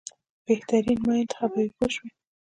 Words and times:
بهترین 0.47 0.99
ما 1.05 1.13
انتخابوي 1.21 1.67
پوه 1.75 1.89
شوې!. 1.95 2.09